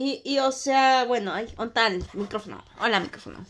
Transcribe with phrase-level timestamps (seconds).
[0.00, 2.62] Y, y o sea, bueno, ay, on tal, micrófono.
[2.80, 3.44] Hola, micrófono.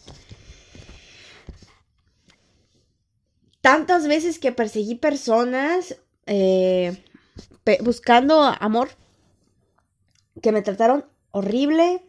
[3.61, 7.05] Tantas veces que perseguí personas eh,
[7.81, 8.89] buscando amor
[10.41, 12.03] que me trataron horrible,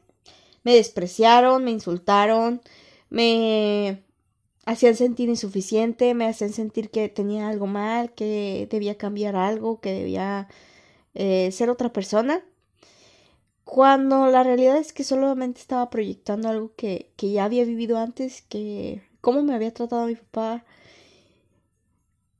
[0.64, 2.62] me despreciaron, me insultaron,
[3.10, 4.06] me
[4.66, 9.92] hacían sentir insuficiente, me hacían sentir que tenía algo mal, que debía cambiar algo, que
[9.92, 10.48] debía
[11.14, 12.42] eh, ser otra persona.
[13.72, 18.42] Cuando la realidad es que solamente estaba proyectando algo que, que ya había vivido antes,
[18.42, 20.66] que cómo me había tratado mi papá.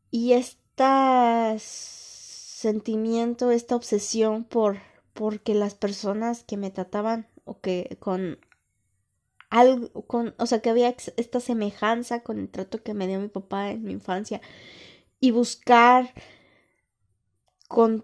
[0.10, 4.80] Y este sentimiento, esta obsesión por
[5.14, 8.40] porque las personas que me trataban o que con
[9.52, 13.28] algo, con, o sea, que había esta semejanza con el trato que me dio mi
[13.28, 14.42] papá en mi infancia
[15.20, 16.12] y buscar
[17.68, 18.04] con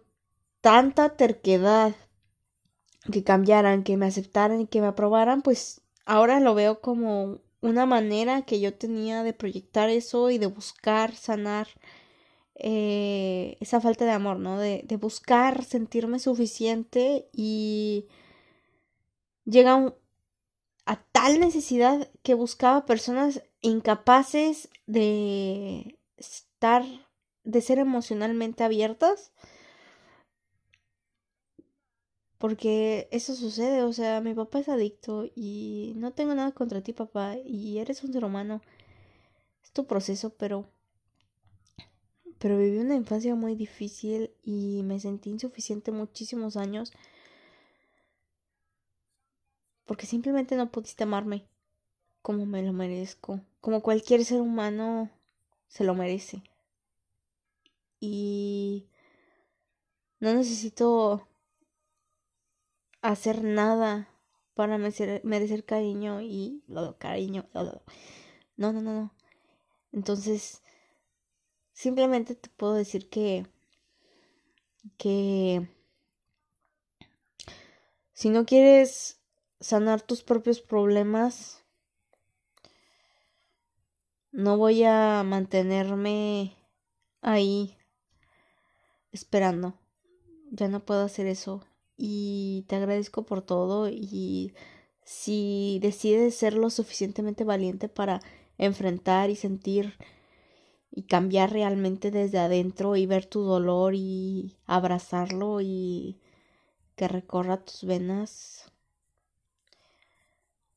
[0.62, 1.96] tanta terquedad
[3.12, 7.86] que cambiaran, que me aceptaran y que me aprobaran, pues ahora lo veo como una
[7.86, 11.68] manera que yo tenía de proyectar eso y de buscar sanar
[12.56, 14.60] eh, esa falta de amor, ¿no?
[14.60, 18.08] De, de buscar sentirme suficiente y
[19.46, 19.94] llega
[20.86, 26.84] a tal necesidad que buscaba personas incapaces de estar,
[27.44, 29.32] de ser emocionalmente abiertas.
[32.46, 36.94] Porque eso sucede, o sea, mi papá es adicto y no tengo nada contra ti,
[36.94, 38.62] papá, y eres un ser humano.
[39.64, 40.70] Es tu proceso, pero
[42.38, 46.94] pero viví una infancia muy difícil y me sentí insuficiente muchísimos años
[49.86, 51.48] porque simplemente no pudiste amarme
[52.22, 55.10] como me lo merezco, como cualquier ser humano
[55.68, 56.44] se lo merece.
[58.00, 58.86] Y
[60.20, 61.28] no necesito
[63.10, 64.10] hacer nada
[64.54, 67.48] para merecer, cariño y lo cariño.
[67.54, 69.14] No, no, no, no.
[69.92, 70.62] Entonces,
[71.76, 73.46] Simplemente te puedo decir que
[74.98, 75.68] que
[78.14, 79.20] si no quieres
[79.60, 81.66] sanar tus propios problemas,
[84.32, 86.56] no voy a mantenerme
[87.22, 87.78] ahí
[89.12, 89.78] esperando.
[90.52, 91.62] Ya no puedo hacer eso.
[91.98, 93.90] Y te agradezco por todo.
[93.90, 94.54] Y
[95.04, 98.22] si decides ser lo suficientemente valiente para
[98.58, 99.98] enfrentar y sentir
[100.92, 106.22] y cambiar realmente desde adentro y ver tu dolor y abrazarlo y
[106.96, 108.72] que recorra tus venas.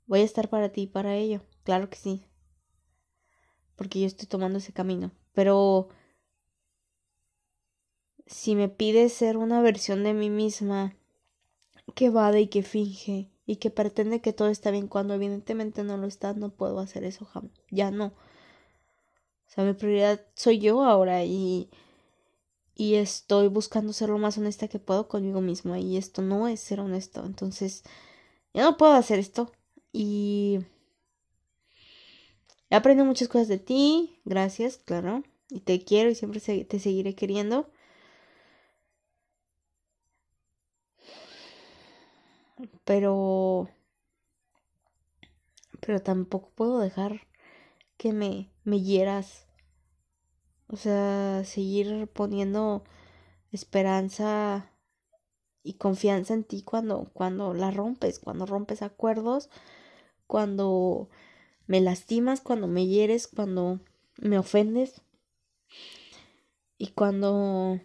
[0.07, 2.25] Voy a estar para ti y para ello, claro que sí.
[3.77, 5.13] Porque yo estoy tomando ese camino.
[5.35, 5.89] Pero
[8.27, 10.97] si me pides ser una versión de mí misma
[11.95, 15.97] que vade y que finge y que pretende que todo está bien cuando evidentemente no
[15.97, 17.53] lo está, no puedo hacer eso jamás.
[17.71, 18.07] Ya no.
[18.07, 21.71] O sea, mi prioridad soy yo ahora y,
[22.75, 26.61] y estoy buscando ser lo más honesta que puedo conmigo misma y esto no es
[26.61, 27.25] ser honesto.
[27.25, 27.83] Entonces,
[28.55, 29.51] ya no puedo hacer esto
[29.93, 30.61] y
[32.71, 34.21] he aprendido muchas cosas de ti.
[34.25, 35.25] Gracias, claro.
[35.51, 37.71] Y te quiero y siempre te seguiré queriendo.
[42.85, 43.69] Pero...
[45.81, 47.27] Pero tampoco puedo dejar
[47.97, 49.47] que me, me hieras.
[50.69, 52.85] O sea, seguir poniendo
[53.53, 54.71] esperanza
[55.63, 59.51] y confianza en ti cuando, cuando la rompes, cuando rompes acuerdos,
[60.27, 61.09] cuando
[61.67, 63.81] me lastimas, cuando me hieres, cuando
[64.17, 65.03] me ofendes
[66.77, 67.81] y cuando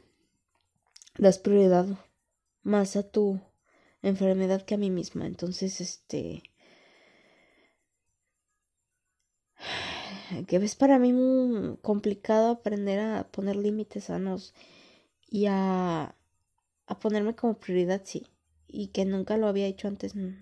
[1.17, 1.87] das prioridad
[2.63, 3.39] más a tu
[4.03, 5.25] enfermedad que a mí misma.
[5.25, 6.43] Entonces, este
[10.47, 14.53] que es para mí muy complicado aprender a poner límites sanos
[15.29, 16.15] y a,
[16.87, 18.27] a ponerme como prioridad, sí.
[18.67, 20.35] Y que nunca lo había hecho antes, mm,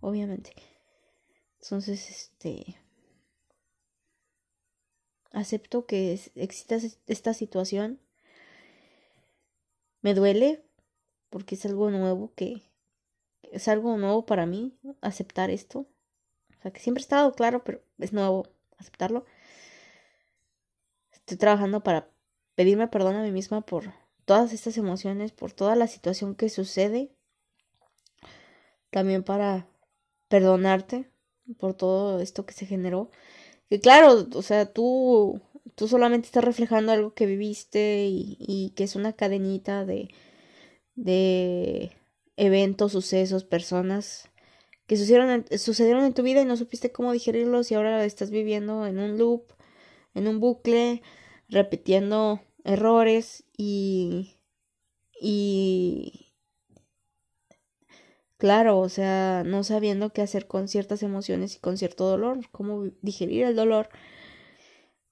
[0.00, 0.52] obviamente.
[1.60, 2.76] Entonces, este...
[5.32, 6.76] Acepto que exista
[7.06, 7.98] esta situación.
[10.00, 10.62] Me duele
[11.30, 12.62] porque es algo nuevo que...
[13.54, 15.86] Es algo nuevo para mí aceptar esto.
[16.58, 18.48] O sea, que siempre ha estado claro, pero es nuevo
[18.78, 19.24] aceptarlo.
[21.12, 22.10] Estoy trabajando para
[22.56, 23.92] pedirme perdón a mí misma por
[24.24, 27.12] todas estas emociones, por toda la situación que sucede.
[28.90, 29.68] También para
[30.28, 31.08] perdonarte
[31.58, 33.10] por todo esto que se generó.
[33.68, 35.40] Que claro, o sea, tú,
[35.76, 40.08] tú solamente estás reflejando algo que viviste y, y que es una cadenita de,
[40.96, 41.92] de
[42.36, 44.30] eventos, sucesos, personas
[44.86, 48.30] que sucedieron en, sucedieron en tu vida y no supiste cómo digerirlos y ahora estás
[48.30, 49.44] viviendo en un loop,
[50.14, 51.02] en un bucle,
[51.48, 54.36] repitiendo errores y
[55.20, 56.34] y
[58.36, 62.84] claro, o sea, no sabiendo qué hacer con ciertas emociones y con cierto dolor, cómo
[63.02, 63.88] digerir el dolor.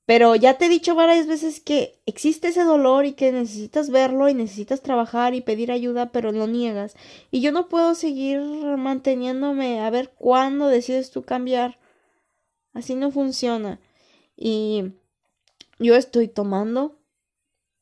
[0.05, 4.29] Pero ya te he dicho varias veces que existe ese dolor y que necesitas verlo
[4.29, 6.97] y necesitas trabajar y pedir ayuda, pero lo niegas.
[7.31, 11.79] Y yo no puedo seguir manteniéndome a ver cuándo decides tú cambiar.
[12.73, 13.81] Así no funciona.
[14.37, 14.93] Y
[15.79, 16.99] yo estoy tomando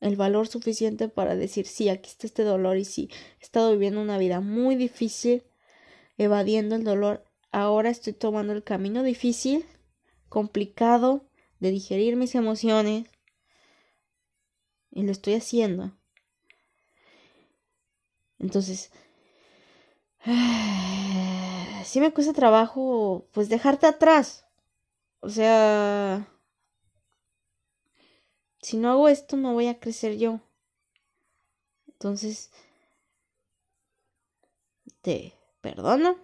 [0.01, 4.01] el valor suficiente para decir, sí, aquí está este dolor y sí, he estado viviendo
[4.01, 5.43] una vida muy difícil,
[6.19, 7.25] evadiendo el dolor.
[7.51, 9.65] Ahora estoy tomando el camino difícil,
[10.29, 11.30] complicado,
[11.61, 13.07] de digerir mis emociones.
[14.91, 15.93] Y lo estoy haciendo.
[18.39, 18.91] Entonces,
[21.85, 24.47] sí me cuesta trabajo, pues dejarte atrás.
[25.21, 26.27] O sea,
[28.63, 30.41] si no hago esto, no voy a crecer yo.
[31.87, 32.51] Entonces,
[35.03, 36.17] te perdono.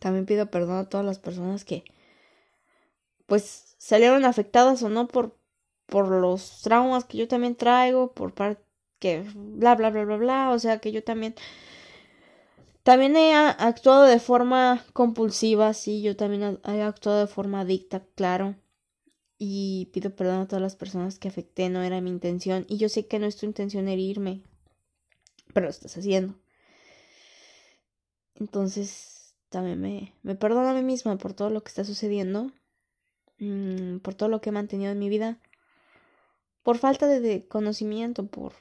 [0.00, 1.84] También pido perdón a todas las personas que
[3.26, 5.36] pues salieron afectadas o no por,
[5.86, 8.62] por los traumas que yo también traigo, por parte
[8.98, 11.34] que bla bla bla bla bla, o sea que yo también
[12.82, 18.56] también he actuado de forma compulsiva, sí, yo también he actuado de forma adicta, claro.
[19.38, 22.66] Y pido perdón a todas las personas que afecté, no era mi intención.
[22.68, 24.42] Y yo sé que no es tu intención herirme,
[25.54, 26.34] pero lo estás haciendo.
[28.34, 32.52] Entonces, también me, me perdono a mí misma por todo lo que está sucediendo.
[33.42, 35.40] Mm, por todo lo que he mantenido en mi vida,
[36.62, 38.52] por falta de, conocimiento, por,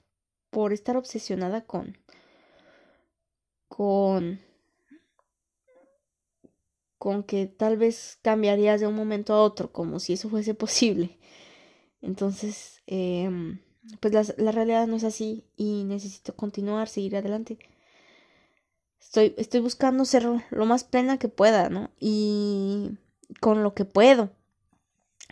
[0.50, 2.00] por estar obsesionada con,
[3.68, 4.39] con,
[6.98, 11.19] con que tal vez cambiarías de un momento a otro, como si eso fuese posible.
[12.01, 13.60] Entonces, em,
[14.00, 17.60] pues la, la, realidad no es así y necesito continuar, seguir adelante.
[19.00, 21.92] Estoy, estoy buscando ser lo más plena que pueda, ¿no?
[22.00, 22.98] Y
[23.42, 24.31] con lo que puedo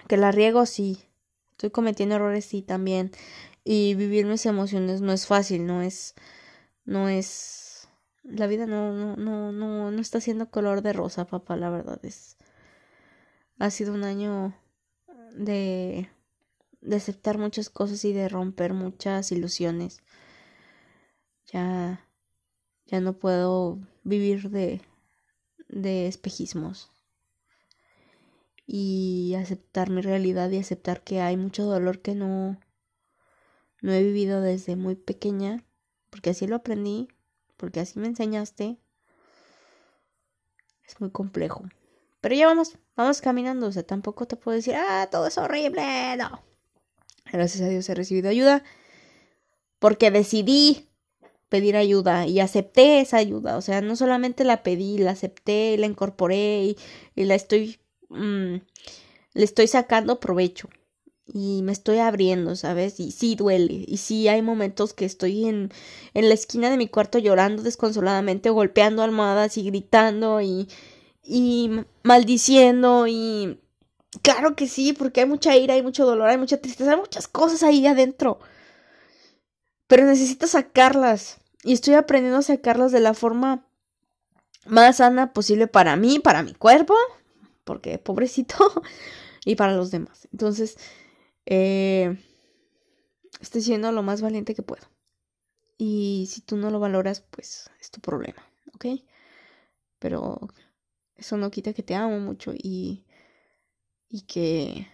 [0.09, 1.06] que la riego, sí.
[1.51, 3.11] Estoy cometiendo errores, sí, también.
[3.63, 6.15] Y vivir mis emociones no es fácil, no es.
[6.83, 7.88] No es.
[8.23, 12.00] La vida no, no, no, no, no está siendo color de rosa, papá, la verdad
[12.03, 12.38] es.
[13.59, 14.56] Ha sido un año
[15.35, 16.09] de.
[16.81, 20.01] de aceptar muchas cosas y de romper muchas ilusiones.
[21.53, 22.03] Ya.
[22.88, 24.81] Ya no puedo vivir de.
[25.67, 26.91] de espejismos
[28.71, 32.60] y aceptar mi realidad y aceptar que hay mucho dolor que no
[33.81, 35.66] no he vivido desde muy pequeña,
[36.12, 37.07] porque así lo aprendí,
[37.57, 38.77] porque así me enseñaste.
[40.86, 41.63] Es muy complejo.
[42.21, 46.18] Pero ya vamos, vamos caminando, o sea, tampoco te puedo decir, ah, todo es horrible,
[46.18, 46.44] no.
[47.31, 48.63] Gracias a Dios he recibido ayuda
[49.80, 50.89] porque decidí
[51.48, 55.88] pedir ayuda y acepté esa ayuda, o sea, no solamente la pedí, la acepté, la
[55.88, 56.77] incorporé y,
[57.16, 58.56] y la estoy Mm,
[59.33, 60.69] le estoy sacando provecho
[61.33, 63.00] y me estoy abriendo, ¿sabes?
[63.00, 63.85] Y sí duele.
[63.88, 65.71] Y sí hay momentos que estoy en,
[66.13, 70.67] en la esquina de mi cuarto llorando desconsoladamente, golpeando almohadas y gritando y,
[71.23, 71.71] y
[72.04, 73.59] maldiciendo y...
[74.23, 77.28] Claro que sí, porque hay mucha ira, hay mucho dolor, hay mucha tristeza, hay muchas
[77.28, 78.39] cosas ahí adentro.
[79.87, 81.39] Pero necesito sacarlas.
[81.63, 83.66] Y estoy aprendiendo a sacarlas de la forma
[84.66, 86.95] más sana posible para mí, para mi cuerpo,
[87.69, 88.56] porque pobrecito,
[89.45, 90.28] y para los demás.
[90.31, 90.76] Entonces,
[91.45, 92.18] eh,
[93.40, 94.88] estoy siendo lo más valiente que puedo.
[95.78, 98.85] Y si tú no lo valoras, pues es tu problema, ¿ok?
[99.99, 100.40] Pero
[101.16, 103.06] eso no quita que te amo mucho y,
[104.09, 104.88] y que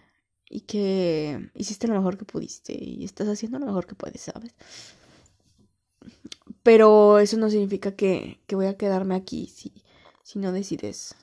[0.50, 4.53] y que hiciste lo mejor que pudiste y estás haciendo lo mejor que puedes, ¿sabes?
[6.62, 9.72] Pero eso no significa que, que voy a quedarme aquí si,
[10.24, 11.15] si no decides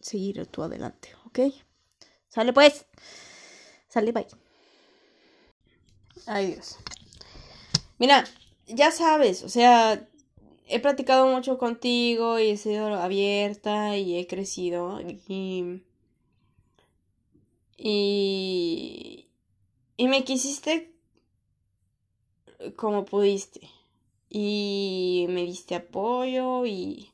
[0.00, 1.40] seguir tú adelante, ¿ok?
[2.28, 2.86] Sale pues.
[3.88, 4.26] Sale, bye.
[6.26, 6.78] Ay Dios.
[7.98, 8.24] Mira,
[8.66, 10.08] ya sabes, o sea,
[10.66, 15.82] he platicado mucho contigo y he sido abierta y he crecido y...
[17.76, 19.26] Y...
[19.96, 20.94] Y me quisiste
[22.76, 23.60] como pudiste.
[24.28, 27.09] Y me diste apoyo y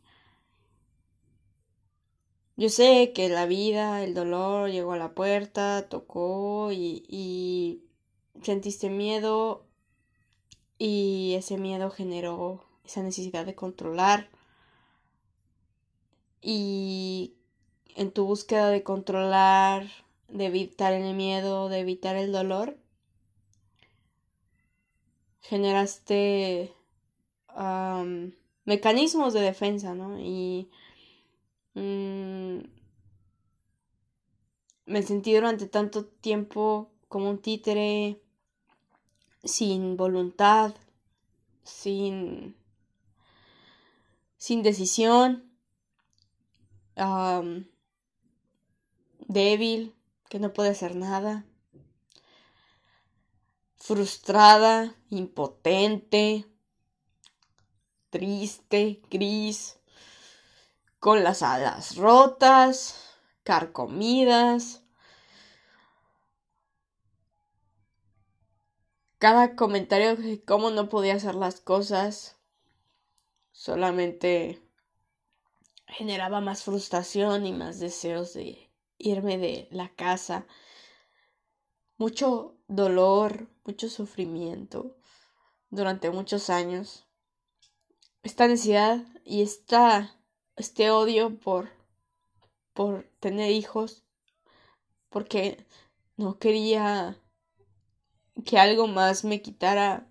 [2.56, 7.82] yo sé que la vida, el dolor llegó a la puerta, tocó y,
[8.42, 9.66] sentiste miedo
[10.78, 14.30] y ese miedo generó esa necesidad de controlar
[16.40, 17.34] y
[17.96, 19.88] en tu búsqueda de controlar,
[20.28, 22.78] de evitar el miedo, de evitar el dolor,
[25.40, 26.72] generaste
[28.64, 30.20] mecanismos de defensa, ¿no?
[30.20, 30.70] Y
[31.76, 32.58] mm,
[34.86, 38.20] me sentí durante tanto tiempo como un títere
[39.44, 40.74] sin voluntad,
[41.62, 42.56] sin,
[44.36, 45.44] sin decisión,
[49.28, 49.94] débil,
[50.28, 51.44] que no puede hacer nada,
[53.76, 56.46] frustrada, impotente,
[58.10, 59.78] triste, gris,
[60.98, 64.82] con las alas rotas, carcomidas.
[69.18, 72.36] Cada comentario de cómo no podía hacer las cosas
[73.52, 74.62] solamente
[75.86, 80.46] generaba más frustración y más deseos de irme de la casa.
[81.96, 84.98] Mucho dolor, mucho sufrimiento
[85.70, 87.06] durante muchos años.
[88.22, 90.20] Esta necesidad y esta,
[90.56, 91.70] este odio por,
[92.72, 94.04] por tener hijos,
[95.10, 95.66] porque
[96.16, 97.16] no quería
[98.44, 100.10] que algo más me quitara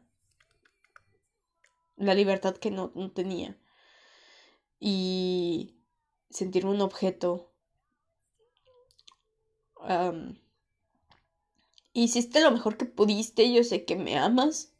[1.95, 3.57] la libertad que no, no tenía
[4.79, 5.75] y
[6.29, 7.51] sentirme un objeto.
[11.93, 14.73] hiciste lo mejor que pudiste, yo sé que me amas,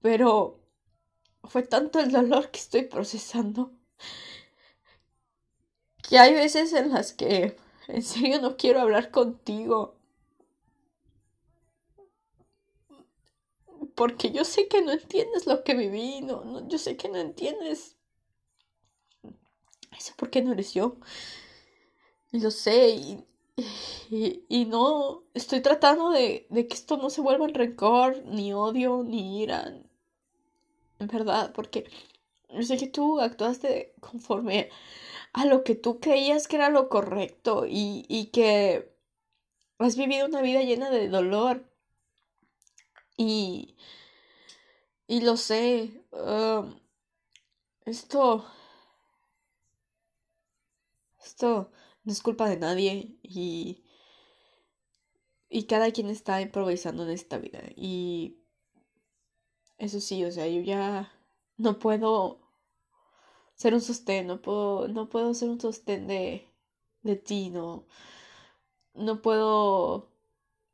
[0.00, 0.60] pero
[1.44, 3.72] fue tanto el dolor que estoy procesando
[6.08, 7.56] que hay veces en las que
[7.88, 9.96] en serio no quiero hablar contigo.
[13.94, 17.18] Porque yo sé que no entiendes lo que viví, no, no yo sé que no
[17.18, 17.96] entiendes
[19.96, 20.96] eso porque no eres yo.
[22.32, 23.24] Lo sé y,
[24.48, 29.04] y, no estoy tratando de, de, que esto no se vuelva en rencor, ni odio,
[29.04, 29.72] ni ira.
[30.98, 31.84] En verdad, porque
[32.50, 34.70] yo sé que tú actuaste conforme
[35.32, 38.90] a lo que tú creías que era lo correcto y, y que
[39.78, 41.64] has vivido una vida llena de dolor.
[43.16, 43.76] Y,
[45.06, 46.02] y lo sé.
[46.12, 46.74] Um,
[47.86, 48.44] esto
[51.24, 51.72] esto
[52.04, 53.82] no es culpa de nadie y,
[55.48, 57.62] y cada quien está improvisando en esta vida.
[57.76, 58.36] Y
[59.78, 61.12] eso sí, o sea, yo ya
[61.56, 62.38] no puedo
[63.54, 66.46] ser un sostén, no puedo, no puedo ser un sostén de,
[67.02, 67.84] de ti, no,
[68.94, 70.08] no puedo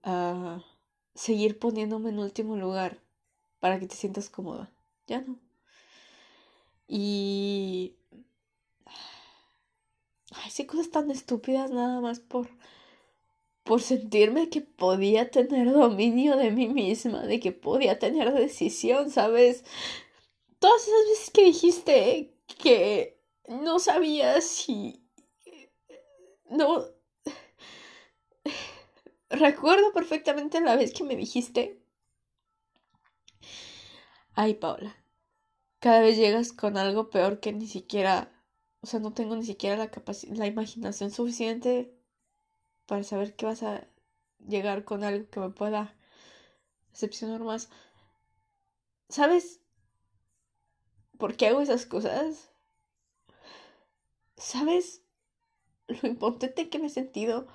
[0.05, 0.61] uh,
[1.15, 2.99] seguir poniéndome en último lugar
[3.61, 4.71] para que te sientas cómoda.
[5.07, 5.39] Ya no.
[6.89, 7.95] Y
[10.33, 12.49] Ay, sí, cosas tan estúpidas nada más por.
[13.65, 19.65] por sentirme que podía tener dominio de mí misma, de que podía tener decisión, ¿sabes?
[20.61, 25.05] Todas esas veces que dijiste que no sabías si.
[26.49, 26.85] No.
[29.31, 31.83] Recuerdo perfectamente la vez que me dijiste.
[34.35, 34.97] Ay, Paula.
[35.81, 38.41] Cada vez llegas con algo peor que ni siquiera
[38.83, 41.95] o sea, no tengo ni siquiera la capacidad, la imaginación suficiente
[42.87, 43.87] para saber que vas a
[44.39, 45.95] llegar con algo que me pueda
[46.93, 47.69] decepcionar más.
[49.09, 49.60] ¿Sabes
[51.21, 52.51] por qué hago esas cosas?
[54.37, 55.03] ¿Sabes
[55.87, 57.47] lo impotente que me he sentido?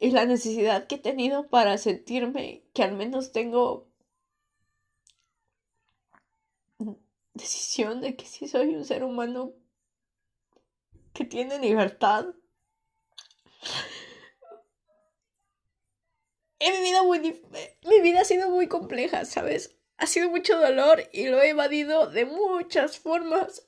[0.00, 3.86] Y la necesidad que he tenido para sentirme que al menos tengo
[7.34, 9.52] decisión de que sí soy un ser humano
[11.12, 12.26] que tiene libertad.
[16.58, 17.20] He vivido muy...
[17.86, 19.79] Mi vida ha sido muy compleja, ¿sabes?
[20.00, 23.64] Ha sido mucho dolor y lo he evadido de muchas formas.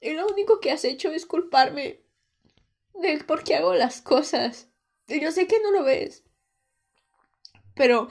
[0.00, 2.02] Y lo único que has hecho es culparme
[2.94, 4.68] de por qué hago las cosas.
[5.08, 6.24] Y yo sé que no lo ves.
[7.74, 8.08] Pero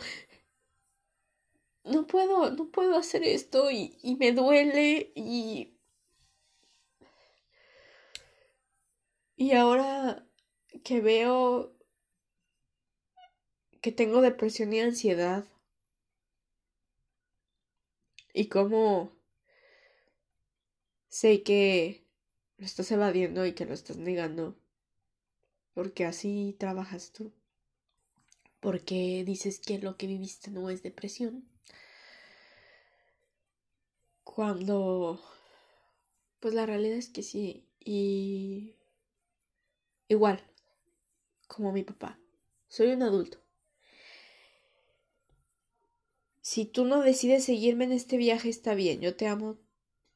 [1.83, 5.75] no puedo, no puedo hacer esto y, y me duele y
[9.37, 10.25] Y ahora
[10.83, 11.75] que veo
[13.81, 15.45] que tengo depresión y ansiedad
[18.35, 19.13] y cómo
[21.07, 22.05] sé que
[22.57, 24.57] lo estás evadiendo y que lo estás negando,
[25.73, 27.31] porque así trabajas tú,
[28.59, 31.47] porque dices que lo que viviste no es depresión.
[34.23, 35.23] Cuando...
[36.41, 37.65] Pues la realidad es que sí.
[37.79, 38.75] Y...
[40.09, 40.43] Igual,
[41.47, 42.19] como mi papá.
[42.67, 43.44] Soy un adulto.
[46.45, 49.01] Si tú no decides seguirme en este viaje, está bien.
[49.01, 49.57] Yo te amo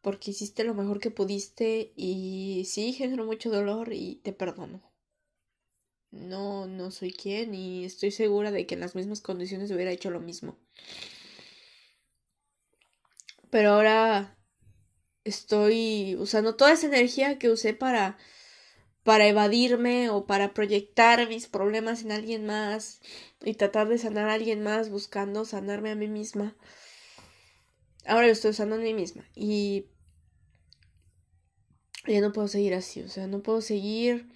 [0.01, 4.79] porque hiciste lo mejor que pudiste y sí, generó mucho dolor y te perdono.
[6.11, 10.11] No, no soy quien y estoy segura de que en las mismas condiciones hubiera hecho
[10.11, 10.59] lo mismo.
[13.49, 14.37] Pero ahora
[15.23, 18.19] estoy usando toda esa energía que usé para
[19.03, 23.01] para evadirme o para proyectar mis problemas en alguien más
[23.43, 26.55] y tratar de sanar a alguien más buscando sanarme a mí misma.
[28.05, 29.87] Ahora lo estoy usando a mí misma y
[32.07, 34.29] ya no puedo seguir así, o sea, no puedo seguir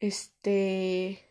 [0.00, 1.24] este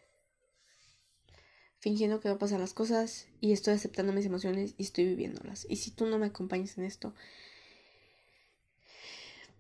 [1.80, 5.66] fingiendo que no pasan las cosas y estoy aceptando mis emociones y estoy viviéndolas.
[5.70, 7.14] Y si tú no me acompañas en esto,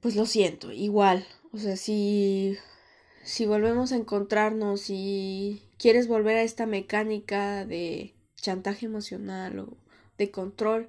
[0.02, 2.58] pues lo siento, igual, o sea, si
[3.28, 9.78] si volvemos a encontrarnos y quieres volver a esta mecánica de chantaje emocional o
[10.18, 10.88] de control,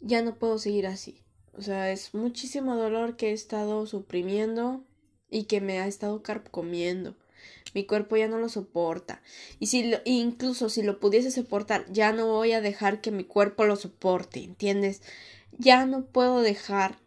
[0.00, 1.24] ya no puedo seguir así.
[1.54, 4.84] O sea, es muchísimo dolor que he estado suprimiendo
[5.28, 7.16] y que me ha estado carcomiendo.
[7.74, 9.20] Mi cuerpo ya no lo soporta.
[9.58, 13.24] Y si lo, incluso si lo pudiese soportar, ya no voy a dejar que mi
[13.24, 15.02] cuerpo lo soporte, ¿entiendes?
[15.58, 16.98] Ya no puedo dejar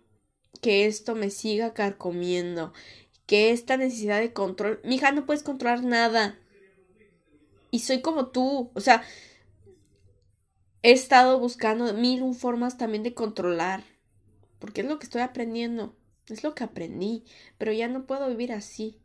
[0.63, 2.73] que esto me siga carcomiendo,
[3.27, 6.39] que esta necesidad de control, mija, no puedes controlar nada.
[7.69, 9.03] Y soy como tú, o sea,
[10.81, 13.83] he estado buscando mil formas también de controlar,
[14.59, 17.25] porque es lo que estoy aprendiendo, es lo que aprendí,
[17.57, 19.01] pero ya no puedo vivir así.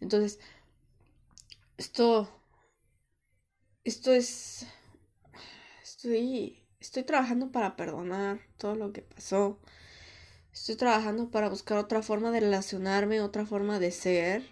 [0.00, 0.38] Entonces,
[1.78, 2.28] esto,
[3.84, 4.66] esto es,
[5.82, 9.58] estoy, estoy trabajando para perdonar todo lo que pasó.
[10.54, 14.44] Estoy trabajando para buscar otra forma de relacionarme, otra forma de ser.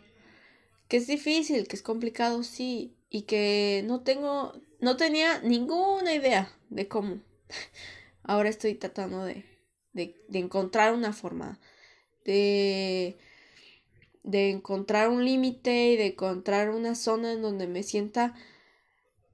[0.88, 2.97] Que es difícil, que es complicado, sí.
[3.08, 7.21] Y que no tengo, no tenía ninguna idea de cómo.
[8.25, 9.45] Ahora estoy tratando de,
[9.93, 11.60] de, de encontrar una forma.
[12.25, 13.17] De,
[14.25, 18.34] de encontrar un límite y de encontrar una zona en donde me sienta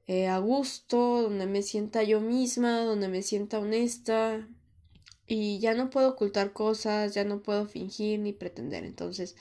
[0.06, 4.48] eh, a gusto, donde me sienta yo misma, donde me sienta honesta,
[5.28, 8.84] y ya no puedo ocultar cosas, ya no puedo fingir ni pretender.
[8.84, 9.36] Entonces,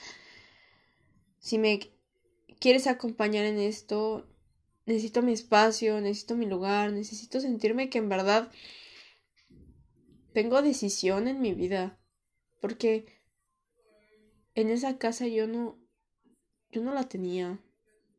[1.40, 1.80] si me
[2.60, 4.28] quieres acompañar en esto,
[4.86, 8.52] necesito mi espacio, necesito mi lugar, necesito sentirme que en verdad
[10.34, 11.98] tengo decisión en mi vida.
[12.60, 13.06] Porque
[14.56, 15.80] en esa casa yo no,
[16.70, 17.62] yo no la tenía.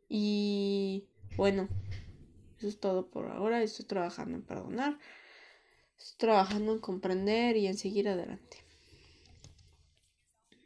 [0.09, 1.69] Y bueno,
[2.57, 3.63] eso es todo por ahora.
[3.63, 4.99] Estoy trabajando en perdonar
[6.17, 8.68] trabajando en comprender y en seguir adelante.